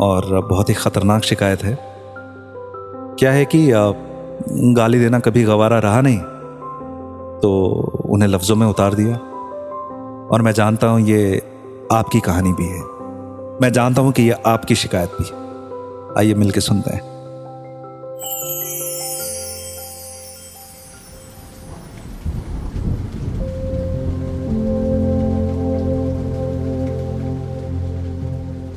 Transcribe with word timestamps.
और 0.00 0.46
बहुत 0.50 0.68
ही 0.68 0.74
ख़तरनाक 0.74 1.22
शिकायत 1.22 1.62
है। 1.64 1.78
क्या 3.18 3.32
है 3.32 3.44
कि 3.44 3.66
गाली 4.74 4.98
देना 4.98 5.18
कभी 5.18 5.42
गवारा 5.44 5.78
रहा 5.78 6.00
नहीं 6.00 6.18
तो 7.40 7.50
उन्हें 8.04 8.28
लफ्ज़ों 8.28 8.56
में 8.56 8.66
उतार 8.66 8.94
दिया। 8.94 9.16
और 10.26 10.42
मैं 10.42 10.52
जानता 10.52 10.86
हूँ 10.86 11.00
ये 11.00 11.42
आपकी 11.92 12.20
कहानी 12.20 12.52
भी 12.52 12.66
है। 12.66 12.80
मैं 13.62 13.72
जानता 13.72 14.02
हूँ 14.02 14.12
कि 14.12 14.22
ये 14.22 14.36
आपकी 14.46 14.74
शिकायत 14.74 15.16
भी 15.20 15.24
है। 15.24 16.14
आइए 16.18 16.34
मिलके 16.34 16.60
सुनते 16.60 16.94
हैं। 16.94 17.15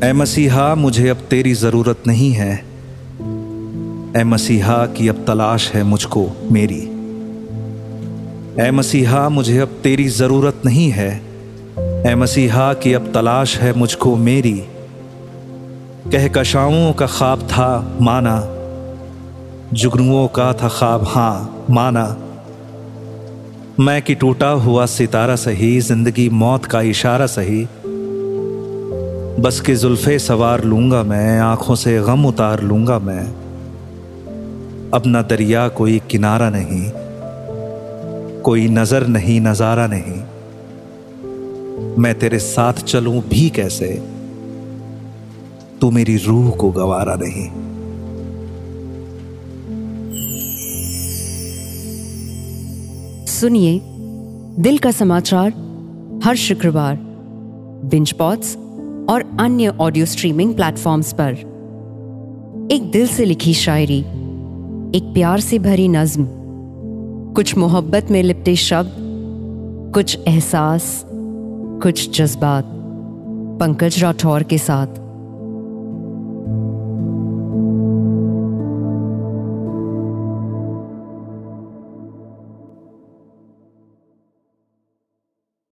ए 0.03 0.13
मसीहा, 0.13 0.75
मुझे 0.75 1.09
अब 1.09 1.17
तेरी 1.17 1.53
ज़रूरत 1.53 2.03
नहीं 2.07 2.31
है। 2.31 2.65
ए 4.17 4.23
मसीहा 4.23 4.85
की 4.85 5.07
अब 5.07 5.23
तलाश 5.27 5.71
है 5.71 5.83
मुझको, 5.83 6.29
मेरी। 6.51 6.79
ए 8.67 8.71
मसीहा, 8.71 9.29
मुझे 9.29 9.57
अब 9.57 9.67
तेरी 9.67 10.07
ज़रूरत 10.07 10.61
नहीं 10.65 10.89
है। 10.91 11.21
ए 12.11 12.15
मसीहा 12.15 12.73
की 12.73 12.93
अब 12.93 13.11
तलाश 13.13 13.57
है 13.57 13.73
मुझको, 13.73 14.15
मेरी। 14.15 14.63
कह 16.11 16.27
कशाओं 16.27 16.93
का 16.93 17.07
ख्वाब 17.07 17.39
था, 17.39 17.97
माना। 18.01 18.39
जुगनुओं 19.73 20.27
का 20.27 20.53
था 20.53 20.67
ख्वाब 20.67 21.03
हाँ 21.07 21.65
माना। 21.69 22.17
मैं 23.79 24.01
कि 24.01 24.15
टूटा 24.15 24.49
हुआ 24.49 24.85
सितारा 24.85 25.35
सही, 25.35 25.79
ज़िंदगी 25.79 26.29
मौत 26.29 26.65
का 26.65 26.81
इशारा 26.81 27.25
सही। 27.25 27.67
बस 29.39 29.59
के 29.61 29.75
जुल्फे 29.75 30.19
सवार 30.19 30.63
लूँगा 30.63 31.03
मैं, 31.03 31.39
आँखों 31.39 31.75
से 31.75 31.99
गम 31.99 32.25
उतार 32.25 32.61
लूँगा 32.61 32.99
मैं। 32.99 33.23
अब 34.93 35.03
न 35.07 35.21
दरिया 35.21 35.67
कोई 35.67 35.99
किनारा 36.11 36.49
नहीं, 36.49 36.91
कोई 38.41 38.67
नज़र 38.67 39.07
नहीं, 39.07 39.41
नज़ारा 39.41 39.87
नहीं। 39.87 40.19
मैं 41.97 42.19
तेरे 42.19 42.39
साथ 42.39 42.73
चलूँ 42.73 43.21
भी 43.21 43.49
कैसे? 43.49 43.87
तू 45.81 45.91
मेरी 45.91 46.17
रूह 46.17 46.51
को 46.51 46.71
गवारा 46.71 47.15
नहीं। 47.15 47.49
सुनिए 53.25 53.79
दिल 54.63 54.77
का 54.77 54.91
समाचार 54.91 55.51
हर 56.23 56.35
शुक्रवार। 56.35 56.95
बिंच 57.85 58.11
पॉट्स 58.11 58.57
और 59.09 59.37
अन्य 59.39 59.67
ऑडियो 59.67 60.05
स्ट्रीमिंग 60.05 60.55
प्लेटफॉर्म्स 60.55 61.13
पर। 61.13 61.33
एक 62.71 62.91
दिल 62.91 63.07
से 63.07 63.25
लिखी 63.25 63.53
शायरी, 63.53 63.99
एक 64.97 65.11
प्यार 65.13 65.39
से 65.39 65.59
भरी 65.59 65.87
नज्म, 65.87 66.27
कुछ 67.35 67.57
मोहब्बत 67.57 68.11
में 68.11 68.23
लिपटे 68.23 68.55
शब्द, 68.55 68.95
कुछ 69.93 70.17
एहसास, 70.27 71.05
कुछ 71.83 72.21
जज्बात, 72.21 72.65
पंकज 73.59 74.03
राठौर 74.03 74.43
के 74.43 74.57
साथ। 74.57 74.87